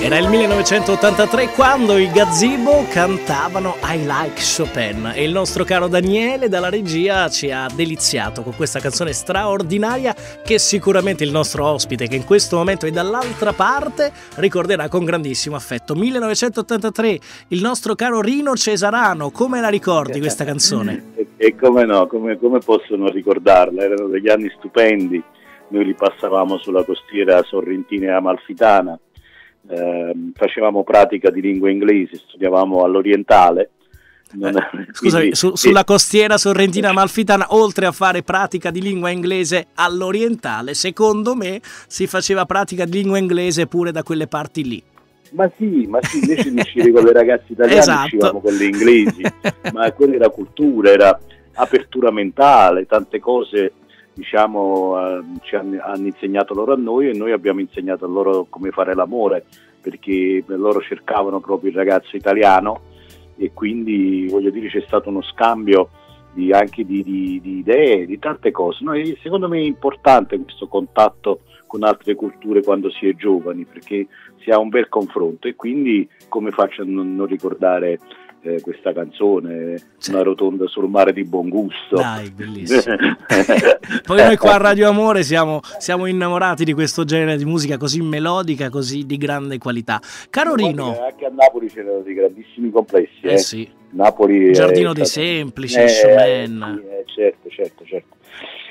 [0.00, 6.48] Era il 1983 quando i Gazebo cantavano I Like Chopin e il nostro caro Daniele
[6.48, 12.14] dalla regia ci ha deliziato con questa canzone straordinaria che sicuramente il nostro ospite che
[12.14, 15.96] in questo momento è dall'altra parte ricorderà con grandissimo affetto.
[15.96, 21.12] 1983, il nostro caro Rino Cesarano, come la ricordi questa canzone?
[21.36, 23.82] E, come no, come, come posso non ricordarla?
[23.82, 25.20] Erano degli anni stupendi,
[25.70, 28.98] noi li passavamo sulla costiera sorrentina e amalfitana
[29.68, 33.70] eh, facevamo pratica di lingua inglese, studiavamo all'orientale.
[34.30, 34.52] Eh,
[34.92, 40.74] scusami, quindi, su, sulla costiera sorrentina amalfitana, oltre a fare pratica di lingua inglese all'orientale,
[40.74, 44.82] secondo me si faceva pratica di lingua inglese pure da quelle parti lì.
[45.30, 48.04] Ma sì, ma sì, invece mi uscivi con le ragazze italiane, esatto.
[48.04, 49.22] uscivamo con le inglesi,
[49.72, 51.20] ma quella era cultura, era
[51.54, 53.72] apertura mentale, tante cose
[54.18, 58.46] diciamo, eh, ci hanno, hanno, insegnato loro a noi e noi abbiamo insegnato a loro
[58.48, 59.44] come fare l'amore,
[59.80, 62.80] perché loro cercavano proprio il ragazzo italiano
[63.36, 65.90] e quindi voglio dire c'è stato uno scambio
[66.32, 68.82] di, anche di, di, di, idee, di tante cose.
[68.82, 74.08] No, secondo me è importante questo contatto con altre culture quando si è giovani perché
[74.40, 78.00] si ha un bel confronto e quindi come faccio a non, non ricordare
[78.54, 80.10] eh, questa canzone, sì.
[80.10, 81.96] una rotonda sul mare di buon gusto.
[81.96, 82.96] Dai, bellissimo.
[84.06, 88.00] Poi noi qua a Radio Amore siamo, siamo, innamorati di questo genere di musica così
[88.00, 90.00] melodica, così di grande qualità.
[90.30, 90.98] Caro Rino...
[91.00, 93.20] Anche a Napoli c'erano dei grandissimi complessi.
[93.22, 93.38] Eh, eh.
[93.38, 93.68] sì.
[93.90, 95.06] Napoli Giardino dei.
[95.06, 96.78] Semplici, eh, Schumann.
[96.78, 98.16] Eh, certo, certo, certo.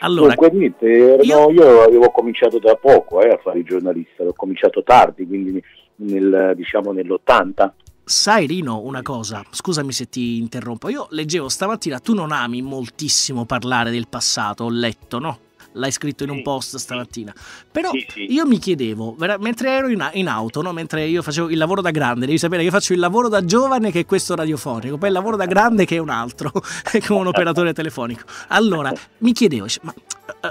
[0.01, 1.49] Allora, Dunque, niente, io...
[1.49, 1.81] io...
[1.81, 5.61] avevo cominciato da poco eh, a fare il giornalista, l'ho cominciato tardi, quindi
[5.95, 7.71] nel, diciamo nell'80
[8.09, 13.43] Sai Rino una cosa, scusami se ti interrompo, io leggevo stamattina, tu non ami moltissimo
[13.43, 15.39] parlare del passato, ho letto, no?
[15.73, 17.35] L'hai scritto in un post stamattina.
[17.69, 20.71] Però io mi chiedevo, mentre ero in, in, auto, no?
[20.71, 23.43] mentre io facevo il lavoro da grande, devi sapere che io faccio il lavoro da
[23.43, 26.49] giovane che è questo radiofonico, poi il lavoro da grande che è un altro,
[27.05, 28.23] come un operatore telefonico.
[28.47, 29.93] Allora, mi chiedevo, ma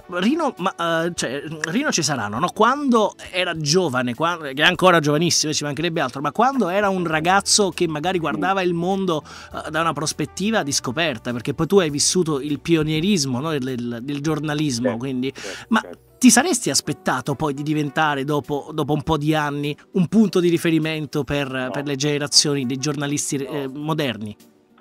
[0.09, 2.51] Rino, ma, uh, cioè, Rino Cesarano, no?
[2.53, 7.07] quando era giovane, quando, che è ancora giovanissimo, ci mancherebbe altro, ma quando era un
[7.07, 9.23] ragazzo che magari guardava il mondo
[9.53, 13.51] uh, da una prospettiva di scoperta, perché poi tu hai vissuto il pionierismo no?
[13.51, 15.33] del, del, del, giornalismo, certo, quindi...
[15.35, 15.99] Certo, ma certo.
[16.19, 20.49] ti saresti aspettato poi di diventare, dopo, dopo, un po' di anni, un punto di
[20.49, 21.71] riferimento per, no.
[21.71, 23.49] per le generazioni dei giornalisti no.
[23.51, 24.37] eh, moderni?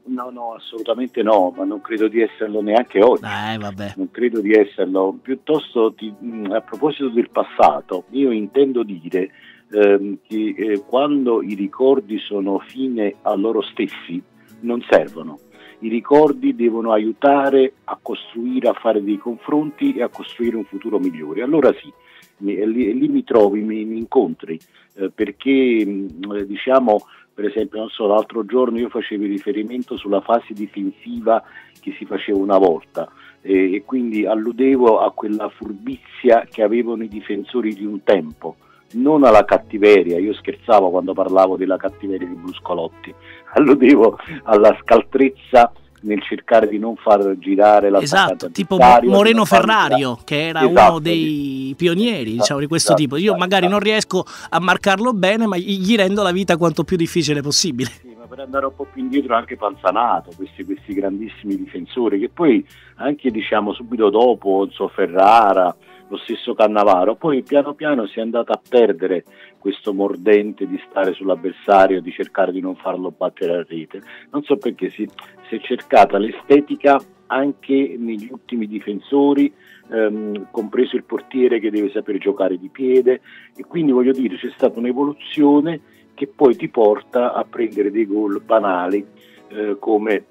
[0.07, 3.23] No, no, assolutamente no, ma non credo di esserlo neanche oggi.
[3.23, 3.93] Eh.
[3.95, 5.17] Non credo di esserlo.
[5.19, 6.13] Piuttosto, ti,
[6.49, 9.31] a proposito del passato, io intendo dire
[9.71, 14.21] ehm, che eh, quando i ricordi sono fine a loro stessi,
[14.61, 15.39] non servono.
[15.79, 20.99] I ricordi devono aiutare a costruire, a fare dei confronti e a costruire un futuro
[20.99, 21.41] migliore.
[21.41, 21.91] Allora sì,
[22.37, 22.63] lì,
[22.97, 24.59] lì, mi trovi, mi, mi incontri,
[24.95, 27.05] eh, perché mh, diciamo
[27.35, 31.43] per esempio, non so, l'altro giorno io facevo riferimento sulla fase difensiva
[31.81, 37.09] che si faceva una volta e, e quindi alludevo a quella furbizia che avevano i
[37.09, 38.55] difensori di un tempo
[38.93, 43.13] non alla cattiveria, io scherzavo quando parlavo della cattiveria di Bruscolotti,
[43.55, 45.73] alludevo alla scaltrezza
[46.05, 50.99] nel cercare di non far girare la esatto, tipo Moreno Ferrario che era esatto, uno
[50.99, 53.17] dei pionieri esatto, diciamo, di questo esatto, tipo.
[53.17, 56.95] Io esatto, magari non riesco a marcarlo bene ma gli rendo la vita quanto più
[56.97, 57.89] difficile possibile.
[57.89, 62.29] Sì, ma per andare un po' più indietro anche Panzanato questi, questi grandissimi difensori che
[62.29, 62.65] poi
[62.95, 65.75] anche diciamo subito dopo so, Ferrara
[66.07, 69.23] lo stesso Cannavaro, poi piano piano si è andato a perdere
[69.57, 74.01] questo mordente di stare sull'avversario, di cercare di non farlo battere a rete.
[74.31, 75.09] Non so perché si,
[75.47, 79.51] si è cercata l'estetica anche negli ultimi difensori,
[79.89, 83.21] ehm, compreso il portiere che deve sapere giocare di piede
[83.55, 85.81] e quindi voglio dire c'è stata un'evoluzione
[86.13, 89.05] che poi ti porta a prendere dei gol banali
[89.49, 90.25] eh, come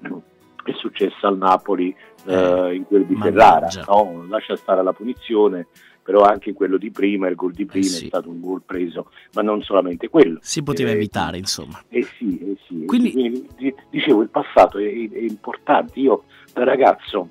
[0.71, 1.95] è successo al Napoli
[2.25, 4.25] eh, in quel di Ferrara, no?
[4.27, 5.67] lascia stare la punizione,
[6.05, 8.05] però anche quello di prima, il gol di prima eh sì.
[8.05, 10.37] è stato un gol preso, ma non solamente quello.
[10.41, 11.81] Si poteva eh, evitare, insomma.
[11.89, 12.85] Eh sì, eh sì.
[12.85, 13.11] Quindi...
[13.11, 15.99] Quindi, dicevo, il passato è, è, importante.
[15.99, 17.29] Io da ragazzo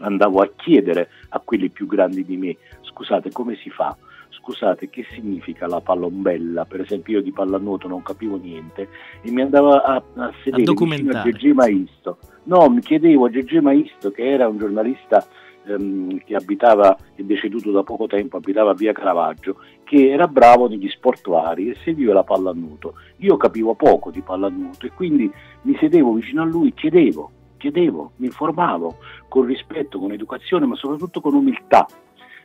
[0.00, 3.96] andavo a chiedere a quelli più grandi di me, scusate, come si fa?
[4.42, 6.64] Scusate, che significa la pallombella?
[6.64, 8.88] Per esempio io di pallanuoto non capivo niente
[9.22, 12.18] e mi andava a, a sedere a vicino a Gigi Maisto.
[12.44, 15.24] No, mi chiedevo a Gigi Maisto, che era un giornalista
[15.64, 20.68] ehm, che abitava, è deceduto da poco tempo, abitava a via Caravaggio, che era bravo
[20.68, 22.94] negli sportuari e seguiva la pallanuoto.
[23.18, 25.30] Io capivo poco di pallanuoto e quindi
[25.62, 28.96] mi sedevo vicino a lui chiedevo, chiedevo, mi informavo
[29.28, 31.86] con rispetto, con educazione, ma soprattutto con umiltà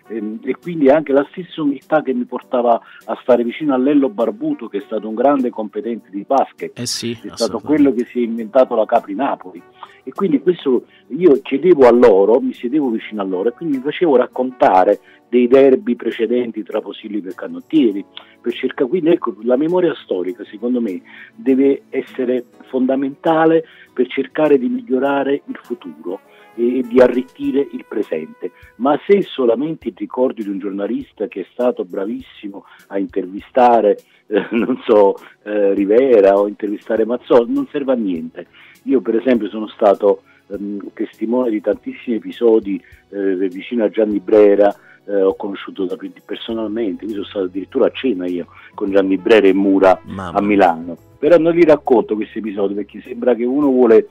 [0.09, 4.09] Ehm, e quindi anche la stessa umiltà che mi portava a stare vicino a Lello
[4.09, 8.05] Barbuto che è stato un grande competente di basket, eh sì, è stato quello che
[8.05, 9.61] si è inventato la Capri Napoli.
[10.03, 13.83] E quindi questo io chiedevo a loro, mi sedevo vicino a loro e quindi mi
[13.83, 18.05] facevo raccontare dei derby precedenti tra Posillipo e Canottieri
[18.39, 21.01] per cercare, quindi ecco la memoria storica secondo me
[21.35, 26.21] deve essere fondamentale per cercare di migliorare il futuro
[26.57, 28.51] e di arricchire il presente.
[28.77, 34.47] Ma se solamente ti ricordi di un giornalista che è stato bravissimo a intervistare, eh,
[34.51, 38.47] non so, eh, Rivera o intervistare Mazzoli, non serve a niente.
[38.83, 44.73] Io per esempio sono stato ehm, testimone di tantissimi episodi eh, vicino a Gianni Brera,
[45.05, 45.95] eh, ho conosciuto da,
[46.25, 50.37] personalmente, mi sono stato addirittura a cena io con Gianni Brera e Mura Mamma.
[50.37, 50.97] a Milano.
[51.19, 54.07] Però non li racconto questi episodi perché sembra che uno vuole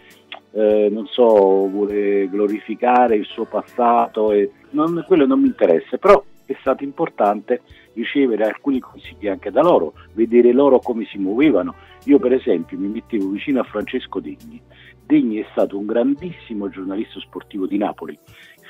[0.56, 6.24] eh, non so, vuole glorificare il suo passato, e non, quello non mi interessa, però
[6.46, 7.60] è stato importante
[7.92, 11.74] ricevere alcuni consigli anche da loro, vedere loro come si muovevano.
[12.04, 14.60] Io per esempio mi mettevo vicino a Francesco Degni.
[15.04, 18.18] Degni è stato un grandissimo giornalista sportivo di Napoli,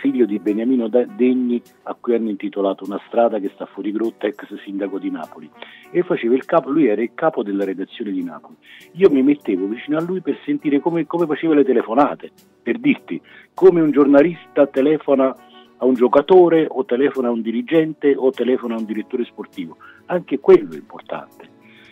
[0.01, 4.55] figlio di Beniamino Degni a cui hanno intitolato una strada che sta fuori grotta, ex
[4.63, 5.51] sindaco di Napoli.
[5.91, 8.57] E faceva il capo, lui era il capo della redazione di Napoli.
[8.93, 12.31] Io mi mettevo vicino a lui per sentire come, come faceva le telefonate,
[12.63, 13.21] per dirti
[13.55, 15.35] come un giornalista telefona
[15.79, 19.77] a un giocatore o telefona a un dirigente o telefona a un direttore sportivo.
[20.07, 21.49] Anche quello è importante,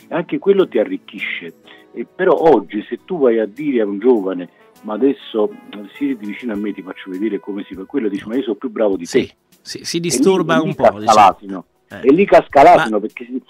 [0.09, 1.55] anche quello ti arricchisce.
[1.93, 4.49] E però oggi se tu vai a dire a un giovane
[4.85, 5.51] ma adesso
[5.95, 8.55] siedi vicino a me ti faccio vedere come si fa quello dice ma io sono
[8.55, 11.65] più bravo di sì, te sì, si disturba lì, un po' diciamo.
[11.89, 12.01] eh.
[12.03, 13.43] e lì casca l'asino perché si,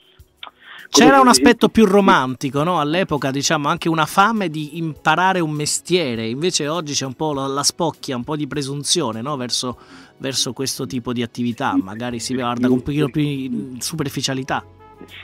[0.88, 2.78] c'era un aspetto più romantico, no?
[2.78, 6.28] All'epoca, diciamo, anche una fame di imparare un mestiere.
[6.28, 9.36] Invece oggi c'è un po' la, la spocchia, un po' di presunzione, no?
[9.36, 9.76] Verso,
[10.19, 11.76] verso, questo tipo di attività.
[11.76, 14.64] Magari si guarda con un pochino più di superficialità.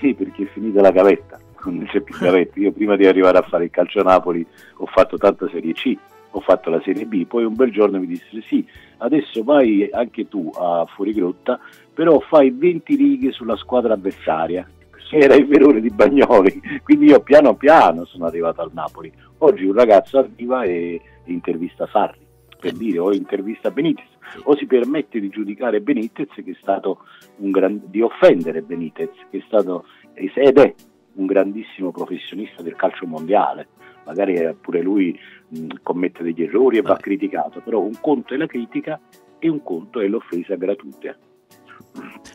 [0.01, 2.59] Sì, perché è finita la gavetta non c'è più gavetta.
[2.61, 4.47] Io prima di arrivare a fare il calcio a Napoli
[4.77, 5.97] ho fatto tanta Serie C,
[6.31, 8.65] ho fatto la Serie B, poi un bel giorno mi disse sì,
[8.99, 11.59] adesso vai anche tu a Fuorigrotta,
[11.93, 14.69] però fai 20 righe sulla squadra avversaria.
[15.13, 19.13] Era il Verone di Bagnoli, quindi io piano piano sono arrivato al Napoli.
[19.39, 22.21] Oggi un ragazzo arriva e intervista Sarri,
[22.61, 24.07] per dire, o intervista Benitez,
[24.45, 26.99] o si permette di giudicare Benitez che è stato
[27.39, 29.85] un gran, di offendere Benitez, che è stato
[30.15, 30.75] ed è
[31.15, 33.69] un grandissimo professionista del calcio mondiale,
[34.05, 38.47] magari pure lui mh, commette degli errori e va criticato, però un conto è la
[38.47, 39.01] critica
[39.39, 41.17] e un conto è l'offesa gratuita.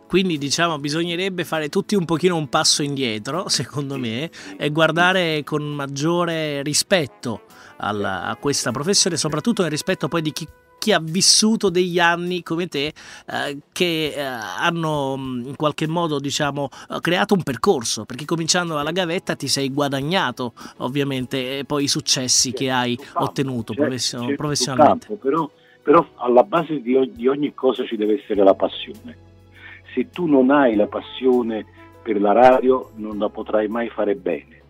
[0.08, 5.63] Quindi diciamo bisognerebbe fare tutti un pochino un passo indietro, secondo me, e guardare con
[5.63, 7.44] maggiore rispetto
[7.77, 10.48] alla, a questa professione, soprattutto nel rispetto poi di chi
[10.86, 12.94] chi ha vissuto degli anni come te
[13.27, 18.75] eh, che eh, hanno mm, in qualche modo diciamo eh, creato un percorso perché cominciando
[18.75, 23.82] dalla gavetta ti sei guadagnato ovviamente poi i successi certo, che hai campo, ottenuto certo,
[23.82, 25.08] profession- certo, professionalmente.
[25.08, 25.50] campo, però,
[25.82, 29.18] però, alla base di, di ogni cosa ci deve essere la passione.
[29.96, 31.65] Se tu non hai la passione
[32.04, 34.64] per la radio non la potrai mai fare bene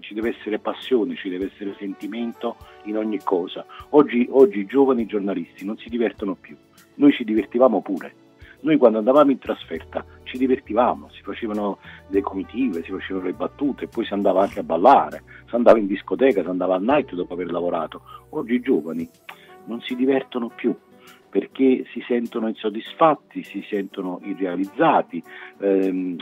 [0.00, 3.64] ci deve essere passione, ci deve essere sentimento in ogni cosa.
[3.90, 6.56] Oggi, oggi i giovani giornalisti non si divertono più,
[6.94, 8.14] noi ci divertivamo pure.
[8.62, 13.86] Noi quando andavamo in trasferta ci divertivamo, si facevano le comitive, si facevano le battute,
[13.86, 17.32] poi si andava anche a ballare, si andava in discoteca, si andava a night dopo
[17.32, 18.02] aver lavorato.
[18.30, 19.08] Oggi i giovani
[19.64, 20.76] non si divertono più,
[21.30, 25.22] perché si sentono insoddisfatti, si sentono irrealizzati.
[25.60, 26.16] Ehm,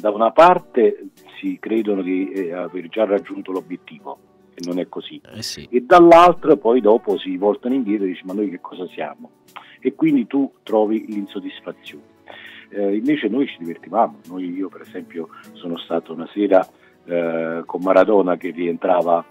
[0.00, 4.18] da una parte si credono di eh, aver già raggiunto l'obiettivo,
[4.54, 5.66] e non è così, Eh sì.
[5.70, 9.30] e dall'altra poi dopo si voltano indietro e dicono ma noi che cosa siamo?
[9.80, 12.14] E quindi tu trovi l'insoddisfazione.
[12.70, 16.66] Eh, invece noi ci divertivamo, noi, io per esempio sono stato una sera
[17.04, 19.24] eh, con Maradona che rientrava,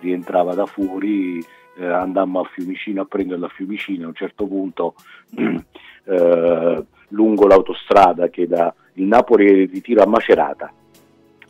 [0.00, 1.42] rientrava da fuori,
[1.78, 4.94] eh, andammo a Fiumicino a prenderlo a Fiumicino, a un certo punto
[5.34, 10.72] eh, lungo l'autostrada che da il Napoli ritiro a Macerata,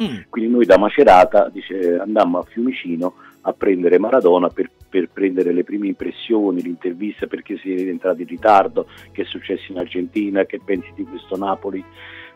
[0.03, 0.29] Mm.
[0.29, 5.65] quindi noi da Macerata dice, andammo a Fiumicino a prendere Maradona per, per prendere le
[5.65, 10.61] prime impressioni, l'intervista perché si è entrato in ritardo, che è successo in Argentina, che
[10.65, 11.85] pensi di questo Napoli,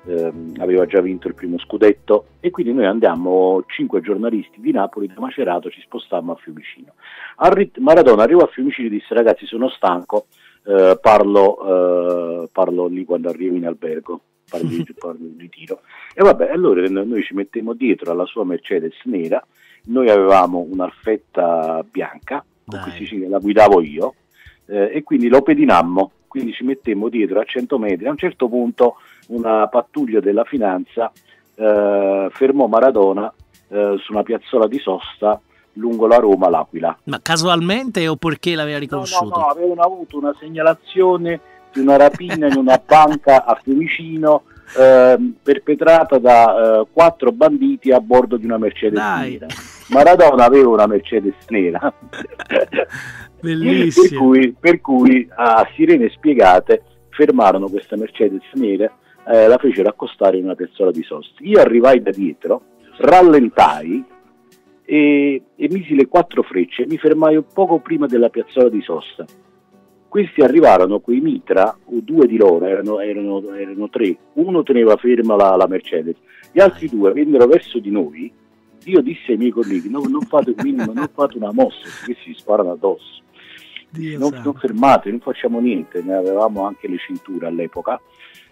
[0.05, 5.07] Ehm, aveva già vinto il primo scudetto e quindi noi andammo, cinque giornalisti di Napoli,
[5.07, 6.95] da Macerato, ci spostammo a Fiumicino.
[7.37, 10.27] Arri- Maradona arrivò a Fiumicino e disse ragazzi sono stanco,
[10.65, 15.83] eh, parlo, eh, parlo lì quando arrivo in albergo, parlo di, parlo di ritiro.
[16.15, 19.45] E vabbè, allora noi ci mettemmo dietro alla sua Mercedes nera,
[19.85, 22.45] noi avevamo un'alfetta bianca,
[23.29, 24.15] la guidavo io,
[24.67, 28.07] eh, e quindi lo pedinammo, quindi ci mettemmo dietro a 100 metri.
[28.07, 28.97] A un certo punto
[29.27, 31.13] una pattuglia della finanza
[31.55, 33.31] eh, fermò Maradona
[33.69, 35.39] eh, su una piazzola di sosta
[35.75, 36.97] lungo la Roma L'Aquila.
[37.05, 39.39] Ma casualmente o perché l'aveva No, no, riconosciuto?
[39.39, 41.39] no, avevano avuto una segnalazione
[41.71, 44.45] di una rapina in una banca a Fiumicino
[44.79, 49.33] ehm, perpetrata da eh, quattro banditi a bordo di una Mercedes Dai.
[49.33, 49.47] nera.
[49.89, 51.93] Maradona aveva una Mercedes nera.
[53.43, 54.21] per, Bellissimo.
[54.21, 58.91] cui, per cui a sirene spiegate fermarono questa Mercedes nera,
[59.27, 61.43] eh, la fecero accostare in una piazzola di sosta.
[61.43, 62.63] Io arrivai da dietro,
[62.99, 64.05] rallentai
[64.85, 69.25] e, e misi le quattro frecce e mi fermai poco prima della piazzola di sosta.
[70.09, 75.57] Questi arrivarono quei mitra, due di loro, erano, erano- erano tre, uno teneva ferma la,
[75.57, 76.17] la Mercedes,
[76.53, 78.31] gli altri due vennero verso di noi,
[78.85, 82.21] io dissi ai miei colleghi, "No, non fate un minimo, non fate una mossa, perché
[82.23, 83.23] si sparano addosso
[83.93, 88.01] Dio non, non fermate, non facciamo niente, ne avevamo anche le cinture all'epoca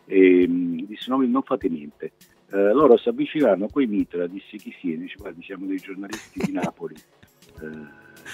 [0.05, 0.47] e
[0.87, 2.13] disse no, non fate niente.
[2.53, 5.03] Eh, loro si avvicinarono quei mitra, disse chi siete?
[5.03, 7.69] Dice guardi siamo dei giornalisti di Napoli, eh,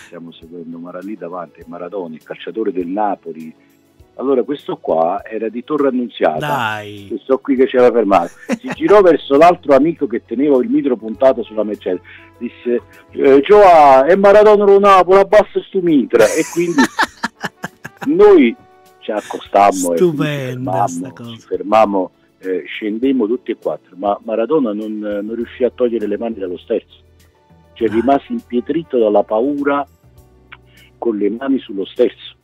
[0.07, 3.55] stiamo seguendo Mara lì davanti, è Maradona, il calciatore del Napoli.
[4.19, 7.07] Allora questo qua era di Torre Annunziata, Dai.
[7.09, 10.97] questo qui che ci aveva fermato, si girò verso l'altro amico che teneva il mitro
[10.97, 12.01] puntato sulla Mercedes,
[12.39, 12.81] disse
[13.11, 16.81] eh, Gioà, è Maradona Napoli, abbassa stu mitra e quindi
[18.09, 18.57] noi
[19.01, 21.31] ci accostammo e Stupenda ci fermammo, cosa.
[21.31, 26.17] ci fermammo, eh, scendemmo tutti e quattro, ma Maradona non, non riuscì a togliere le
[26.17, 27.03] mani dallo sterzo,
[27.75, 27.93] cioè Ah.
[27.93, 29.87] rimase impietrito dalla paura
[30.97, 32.35] con le mani sullo sterzo.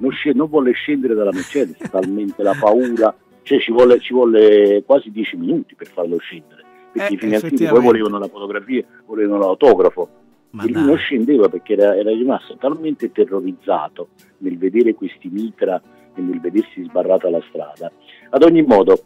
[0.00, 4.82] Non, sce- non volle scendere dalla Mercedes, talmente la paura, cioè ci volle, ci volle
[4.84, 9.38] quasi dieci minuti per farlo scendere, perché Eh, i finanzieri poi volevano la fotografia, volevano
[9.40, 10.08] l'autografo
[10.50, 10.84] Ma e lui dai.
[10.84, 15.80] non scendeva perché era, era rimasto talmente terrorizzato nel vedere questi mitra
[16.14, 17.90] e nel vedersi sbarrata la strada.
[18.30, 18.98] Ad ogni modo,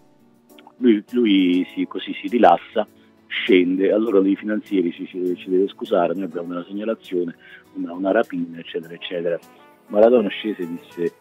[0.79, 2.87] lui, lui si- così si rilassa,
[3.27, 7.35] scende, allora i finanzieri ci, ci- ci deve scusare, noi abbiamo una segnalazione,
[7.75, 9.39] una, una rapina, eccetera, eccetera.
[9.89, 11.15] Maradona scese e disse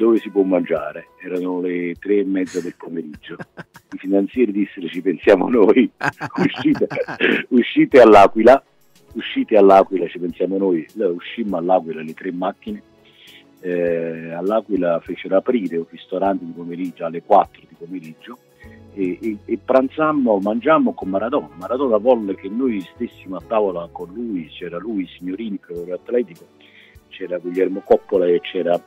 [0.00, 1.08] dove si può mangiare?
[1.22, 3.36] Erano le tre e mezza del pomeriggio.
[3.92, 5.90] I finanzieri dissero ci pensiamo noi,
[6.36, 6.88] uscite,
[7.48, 8.62] uscite all'Aquila,
[9.12, 12.82] uscite all'Aquila, ci pensiamo noi, uscimmo all'Aquila le tre macchine,
[13.60, 18.38] eh, all'Aquila fecero aprire un ristorante di pomeriggio alle 4 di pomeriggio
[18.94, 21.50] e, e, e pranzammo, mangiammo con Maradona.
[21.56, 26.46] Maradona volle che noi stessimo a tavola con lui, c'era lui, Signorini, preparatore atletico,
[27.10, 28.80] c'era Guglielmo Coppola e c'era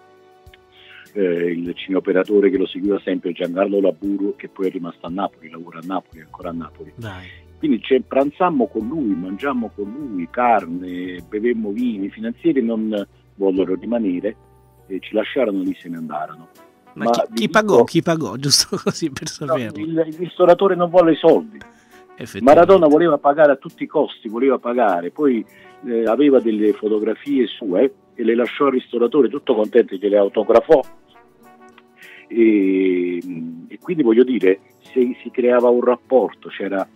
[1.13, 5.49] eh, il cineoperatore che lo seguiva sempre, Giancarlo Laburo, che poi è rimasto a Napoli,
[5.49, 6.91] lavora a Napoli, ancora a Napoli.
[6.95, 7.27] Dai.
[7.59, 13.75] Quindi c'è- pranzammo con lui, mangiammo con lui carne, bevemmo vini, i finanzieri non vollero
[13.75, 14.35] rimanere
[14.87, 16.47] e ci lasciarono lì se ne andarono.
[16.95, 17.83] Ma, Ma chi, chi dico- pagò?
[17.85, 18.35] Chi pagò?
[18.37, 19.79] Giusto così per No, saperlo.
[19.83, 21.57] il, il ristoratore non volle i soldi.
[22.41, 25.43] Maradona voleva pagare a tutti i costi, voleva pagare, poi
[25.85, 30.79] eh, aveva delle fotografie sue e le lasciò al ristoratore, tutto contento che le autografò.
[32.27, 33.17] E,
[33.67, 34.59] e quindi voglio dire,
[34.91, 36.87] si, si creava un rapporto, c'era,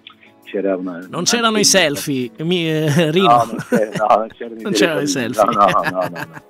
[0.44, 1.06] c'era una...
[1.10, 3.28] Non c'erano i selfie, mi, eh, Rino.
[3.28, 5.44] No, non c'era- no, non c'erano i Non c'erano i selfie.
[5.44, 6.42] No, no, no, no, no.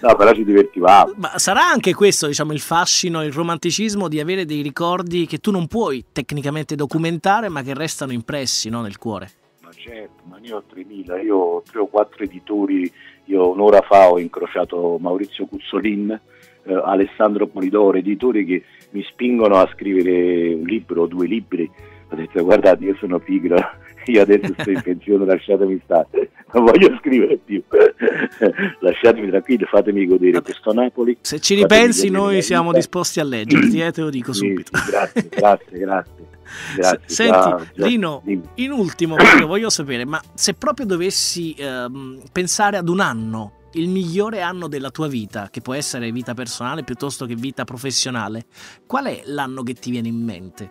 [0.00, 1.12] No, però ci divertivamo.
[1.16, 5.50] Ma sarà anche questo, diciamo, il fascino, il romanticismo di avere dei ricordi che tu
[5.50, 9.30] non puoi tecnicamente documentare, ma che restano impressi no, nel cuore.
[9.62, 12.90] Ma certo, ma io ho 3.000, io ho tre o quattro editori
[13.26, 16.20] Io un'ora fa ho incrociato Maurizio Cuzzolin,
[16.64, 21.70] eh, Alessandro Polidoro, editori che mi spingono a scrivere un libro o due libri.
[22.10, 23.56] Ho detto guardate io sono pigro,
[24.06, 27.62] io adesso sto in pensione, lasciatemi stare, non voglio scrivere più.
[28.80, 31.16] Lasciatemi tranquillo, fatemi godere questo Napoli.
[31.20, 34.70] Se ci ripensi noi siamo disposti a leggerti, eh, te lo dico Sì, subito.
[34.88, 36.12] grazie, grazie, grazie.
[36.76, 37.00] grazie.
[37.06, 37.32] Senti,
[37.74, 38.42] già- Lino, dimmi.
[38.56, 44.40] in ultimo, voglio sapere, ma se proprio dovessi ehm, pensare ad un anno, il migliore
[44.40, 48.44] anno della tua vita, che può essere vita personale piuttosto che vita professionale,
[48.86, 50.70] qual è l'anno che ti viene in mente?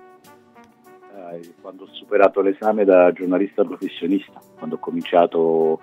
[1.34, 5.82] Eh, quando ho superato l'esame da giornalista professionista, quando ho cominciato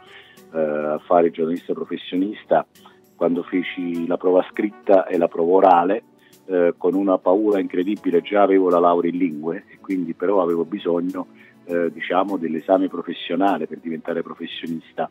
[0.55, 2.67] eh, a fare il giornalista professionista,
[3.15, 6.03] quando feci la prova scritta e la prova orale,
[6.47, 10.65] eh, con una paura incredibile, già avevo la laurea in lingue e quindi però avevo
[10.65, 11.27] bisogno
[11.65, 15.11] eh, diciamo, dell'esame professionale per diventare professionista.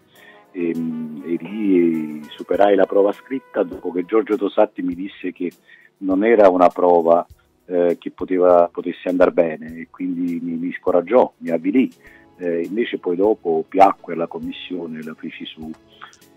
[0.51, 5.51] E, mm, e lì superai la prova scritta dopo che Giorgio Tosatti mi disse che
[5.97, 7.23] non era una prova
[7.67, 12.17] eh, che poteva, potesse andare bene e quindi mi, mi scoraggiò, mi avvilì.
[12.41, 15.69] Eh, invece poi dopo piacque alla commissione, la feci su,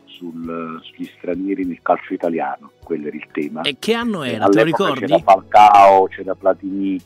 [0.05, 3.61] sul- sugli stranieri nel calcio italiano, quello era il tema.
[3.63, 5.01] E che anno Eh, era, te lo ricordi?
[5.07, 6.99] C'era Falcao, c'era Platini,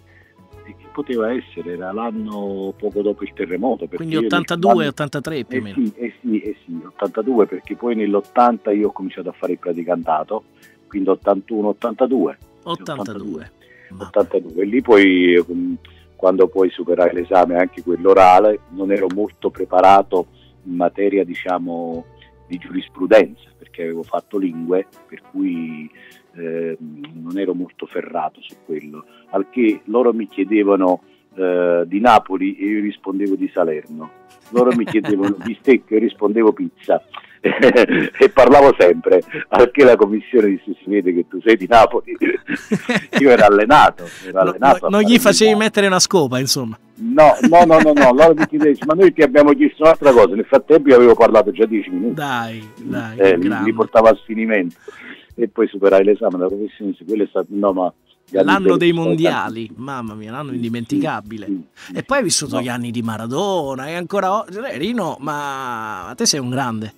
[0.65, 1.73] che poteva essere?
[1.75, 3.87] Era l'anno poco dopo il terremoto.
[3.87, 5.77] Quindi io nel- 82, 83 più o eh meno.
[5.77, 9.59] sì, eh sì, eh sì, 82 perché poi nell'80 io ho cominciato a fare il
[9.59, 10.45] praticantato,
[10.89, 12.37] quindi 81-82.
[12.63, 13.51] 82.
[13.99, 15.75] 82 e lì poi mm,
[16.17, 20.27] quando poi superai l'esame anche quello orale non ero molto preparato
[20.65, 22.05] in materia diciamo
[22.47, 25.91] di giurisprudenza perché avevo fatto lingue per cui
[26.37, 29.05] eh, non ero molto ferrato su quello.
[29.31, 31.03] Al che loro mi chiedevano
[31.35, 34.11] eh, di Napoli e io rispondevo di Salerno.
[34.51, 37.03] Loro mi chiedevano bistecca e io rispondevo pizza
[38.19, 42.17] e parlavo sempre al che la commissione disse si vede che tu sei di Napoli
[43.21, 46.79] io ero allenato, ero No- allenato no- non gli facevi il- mettere una scopa, insomma.
[46.99, 50.47] No, no, no, no, no, loro mi ma noi ti abbiamo chiesto un'altra cosa, nel
[50.47, 54.77] frattempo io avevo parlato già dieci minuti, Dai, dai, eh, li, li portavo a sfinimento
[55.35, 57.93] e poi superai l'esame da professionista, quello è stato, no ma...
[58.31, 61.47] L'anno dei mondiali, mamma mia, l'anno indimenticabile.
[61.95, 64.59] e poi hai vissuto gli anni di Maradona e ancora oggi.
[64.73, 66.93] Rino, ma te sei un grande.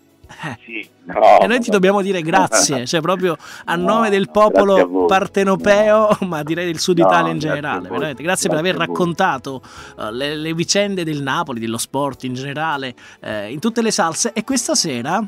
[0.44, 0.58] Eh.
[0.64, 1.74] Sì, no, e noi ti no.
[1.74, 6.78] dobbiamo dire grazie, cioè proprio a No, nome del grazie popolo partenopeo, ma direi del
[6.78, 7.88] sud No, Italia in grazie generale.
[7.88, 8.22] Veramente.
[8.22, 9.62] Grazie, per Grazie aver raccontato
[9.98, 14.32] eh, le, le vicende del Napoli, dello sport in generale, eh, in tutte le salse.
[14.32, 15.26] E questa sera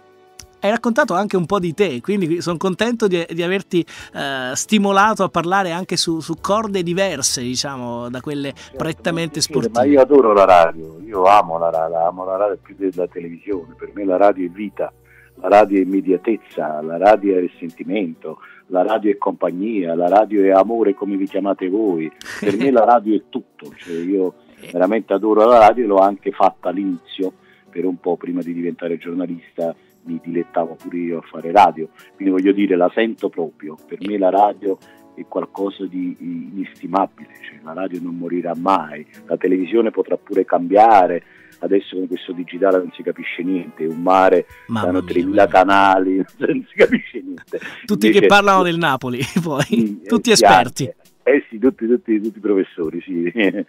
[0.60, 5.24] hai raccontato anche un po' di te, quindi sono contento di, di averti eh, stimolato
[5.24, 9.88] a parlare anche su, su corde diverse, diciamo, da quelle prettamente Sì, Ma sportive.
[9.88, 13.90] io adoro la radio, io amo la radio, amo la radio più della televisione, per
[13.94, 14.92] me la radio è vita,
[15.36, 20.50] la radio è immediatezza, la radio è sentimento, la radio è compagnia, la radio è
[20.50, 24.34] amore come vi chiamate voi, per me la radio è tutto, cioè io
[24.70, 27.32] veramente adoro la radio e l'ho anche fatta all'inizio,
[27.70, 32.32] per un po' prima di diventare giornalista mi dilettavo pure io a fare radio, quindi
[32.32, 34.78] voglio dire la sento proprio, per me la radio
[35.14, 41.22] è qualcosa di inestimabile, cioè la radio non morirà mai, la televisione potrà pure cambiare,
[41.60, 46.66] adesso con questo digitale non si capisce niente, è un mare, mia, 3.000 canali, non
[46.68, 47.58] si capisce niente.
[47.84, 50.84] Tutti Invece- che parlano del Napoli, poi, sì, tutti eh, sì, esperti.
[50.84, 50.96] anche.
[51.22, 53.24] Eh sì, tutti, tutti, tutti professori, sì.
[53.30, 53.64] e,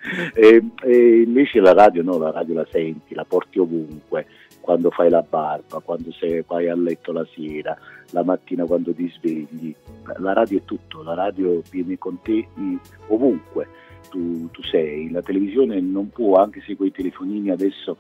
[0.84, 4.26] e invece la radio no, la radio la senti, la porti ovunque,
[4.62, 7.78] quando fai la barba, quando sei, vai a letto la sera,
[8.12, 9.76] la mattina quando ti svegli.
[10.20, 13.68] La radio è tutto, la radio viene con te eh, ovunque
[14.10, 15.10] tu, tu sei.
[15.10, 17.98] La televisione non può, anche se con i telefonini adesso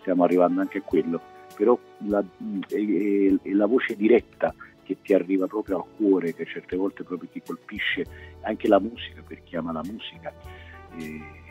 [0.00, 1.20] stiamo arrivando anche a quello,
[1.56, 2.24] però la,
[2.68, 7.04] è, è- è la voce diretta che ti arriva proprio al cuore, che certe volte
[7.04, 8.04] proprio ti colpisce,
[8.42, 10.32] anche la musica, per chi ama la musica.
[10.96, 11.42] E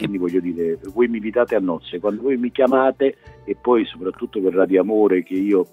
[0.00, 4.40] quindi voglio dire, voi mi invitate a nozze, quando voi mi chiamate e poi soprattutto
[4.40, 5.66] per Radio Amore che io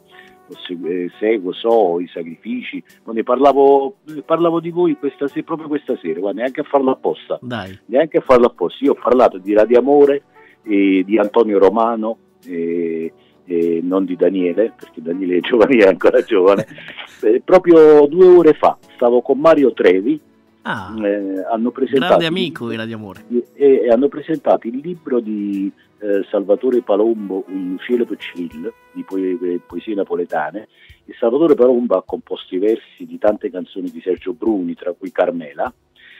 [0.66, 5.70] segu- eh, seguo, so i sacrifici, ne parlavo, ne parlavo di voi questa se- proprio
[5.70, 7.80] questa sera, guarda, neanche a farlo apposta Dai.
[7.86, 8.84] neanche a farlo apposta.
[8.84, 10.24] Io ho parlato di Radio Amore,
[10.64, 13.14] e di Antonio Romano, e,
[13.46, 16.66] e non di Daniele, perché Daniele è giovane, è ancora giovane.
[17.20, 20.22] Eh, proprio due ore fa stavo con Mario Trevi,
[20.70, 23.24] Ah, eh, hanno presentato grande amico di Radio Amore.
[23.54, 29.60] e, e hanno presentato il libro di eh, Salvatore Palombo, Un cielo Civil, di poe-
[29.66, 30.68] poesie napoletane.
[31.06, 35.12] E Salvatore Palombo ha composto i versi di tante canzoni di Sergio Bruni, tra cui
[35.12, 35.74] Carmela,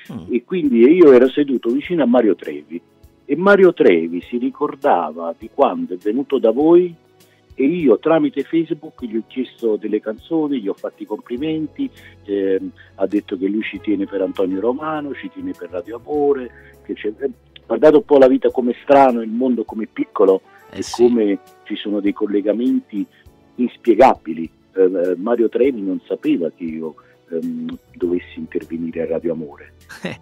[0.10, 0.32] Mm.
[0.34, 2.82] e quindi io ero seduto vicino a Mario Trevi
[3.26, 6.96] e Mario Trevi si ricordava di quando è venuto da voi
[7.60, 11.90] e io tramite Facebook gli ho chiesto delle canzoni, gli ho fatto i complimenti,
[12.26, 16.78] ehm, ha detto che lui ci tiene per Antonio Romano, ci tiene per Radio Amore,
[16.86, 17.12] che c'è,
[17.66, 21.02] guardate un po' la vita come strano, il mondo come piccolo Eh e sì.
[21.02, 23.04] come ci sono dei collegamenti
[23.56, 24.48] inspiegabili.
[24.74, 26.94] Eh, Mario Treni non sapeva che io
[27.32, 29.74] ehm, dovessi intervenire a Radio Amore.
[30.04, 30.20] Eh.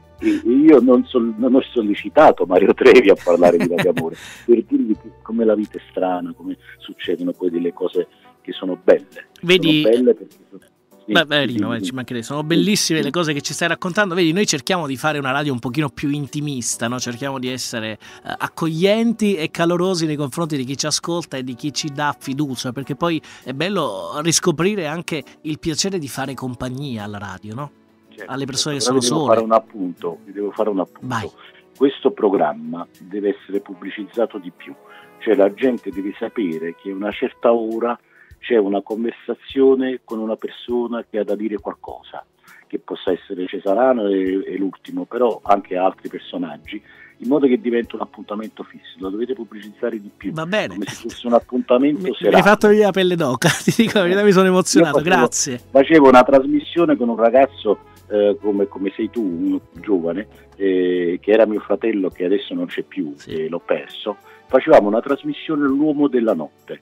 [0.47, 4.15] Io non, sol- non ho sollecitato Mario Trevi a parlare di Radio Amore
[4.45, 8.07] per dirgli come la vita è strana, come succedono poi delle cose
[8.41, 9.27] che sono belle.
[9.41, 10.61] Vedi- Sono belle perché sono-
[11.07, 12.25] Beh, beh, sì, Rino, sì, eh, ci mancherebbe.
[12.25, 14.15] sono bellissime le cose che ci stai raccontando.
[14.15, 16.99] Vedi, noi cerchiamo di fare una radio un pochino più intimista, no?
[16.99, 17.97] cerchiamo di essere eh,
[18.37, 22.71] accoglienti e calorosi nei confronti di chi ci ascolta e di chi ci dà fiducia,
[22.71, 27.71] perché poi è bello riscoprire anche il piacere di fare compagnia alla radio, no?
[28.09, 29.33] Certo, alle persone che però sono sole.
[29.33, 31.07] Fare un appunto, vi devo fare un appunto.
[31.07, 31.29] Vai.
[31.77, 34.73] Questo programma deve essere pubblicizzato di più,
[35.19, 37.99] cioè la gente deve sapere che a una certa ora
[38.45, 42.23] c'è una conversazione con una persona che ha da dire qualcosa,
[42.67, 46.79] che possa essere Cesarano e, e l'ultimo, però anche altri personaggi,
[47.19, 50.73] in modo che diventi un appuntamento fisso, lo dovete pubblicizzare di più, Va bene.
[50.73, 53.97] come se fosse un appuntamento Mi, mi hai fatto venire la pelle d'oca, ti dico
[53.97, 55.61] la verità, mi sono emozionato, Io facevo- grazie.
[55.71, 57.79] facevo una trasmissione con un ragazzo
[58.11, 60.27] eh, come, come sei tu, un giovane,
[60.57, 63.47] eh, che era mio fratello che adesso non c'è più, Sì.
[63.49, 64.17] l'ho perso.
[64.47, 66.81] Facevamo una trasmissione L'uomo della notte.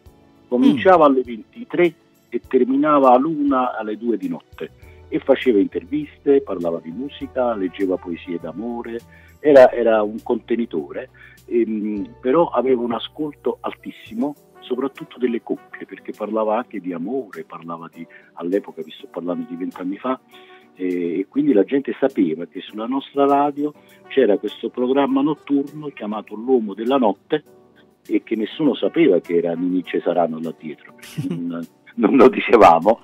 [0.54, 1.94] Cominciava alle 23
[2.30, 4.70] e terminava all'una alle 2 di notte.
[5.08, 9.00] E faceva interviste, parlava di musica, leggeva poesie d'amore,
[9.40, 11.10] era, era un contenitore,
[11.48, 17.90] ehm, però aveva un ascolto altissimo, soprattutto delle coppie, perché parlava anche di amore, parlava
[17.92, 20.20] di, all'epoca, vi sto parlando di vent'anni fa,
[20.76, 23.74] eh, e quindi la gente sapeva che sulla nostra radio
[24.08, 27.44] c'era questo programma notturno chiamato L'uomo della notte
[28.08, 30.96] e che nessuno sapeva che era Nini Cesarano là dietro,
[31.30, 33.02] non, non lo dicevamo,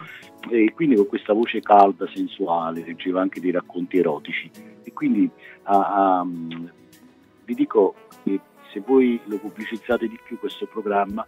[0.49, 4.49] e quindi con questa voce calda, sensuale, leggeva anche dei racconti erotici.
[4.83, 5.29] E quindi
[5.63, 8.39] a- a- vi dico che
[8.71, 11.25] se voi lo pubblicizzate di più questo programma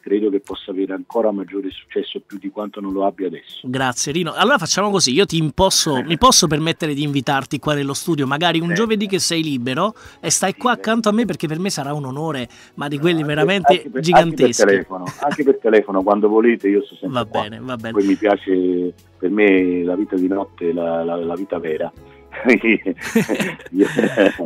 [0.00, 3.60] credo che possa avere ancora maggiore successo più di quanto non lo abbia adesso.
[3.62, 4.32] Grazie Rino.
[4.32, 8.60] Allora facciamo così, io ti imposso, mi posso permettere di invitarti qua nello studio, magari
[8.60, 8.74] un Sì.
[8.74, 10.78] giovedì che sei libero e stai qua Sì.
[10.78, 13.90] accanto a me perché per me sarà un onore, ma di quelli Anche- veramente anche
[13.90, 14.62] per- giganteschi.
[14.62, 17.42] Anche per, telefono, anche per telefono, quando volete, io sto sempre Va qua.
[17.42, 17.92] bene, va bene.
[17.92, 21.92] Poi mi piace, per me la vita di notte la, la- la vita vera.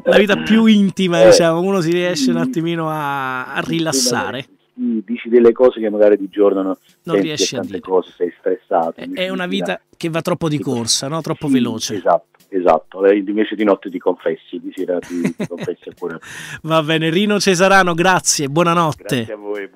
[0.04, 2.42] La vita più intima, Eh, diciamo, uno si riesce un sì.
[2.48, 4.46] attimino a, a rilassare.
[4.76, 7.80] Sì, dici delle cose che magari di giorno non, Non riesci a dire.
[7.80, 9.00] cose, sei stressato.
[9.00, 11.22] È- È una vita che va troppo di corsa, no?
[11.22, 11.94] troppo Sì, veloce.
[11.96, 13.06] Esatto, esatto.
[13.10, 16.18] Invece di notte ti confessi, di sera ti, ti confessi ancora.
[16.62, 19.02] Va bene, Rino Cesarano, grazie, buonanotte.
[19.02, 19.66] Grazie a voi.